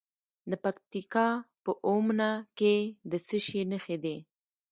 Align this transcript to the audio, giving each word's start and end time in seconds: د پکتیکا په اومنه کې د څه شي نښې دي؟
د 0.49 0.51
پکتیکا 0.63 1.27
په 1.63 1.71
اومنه 1.87 2.29
کې 2.57 2.75
د 3.11 3.13
څه 3.27 3.37
شي 3.45 3.61
نښې 3.71 3.97
دي؟ 4.03 4.17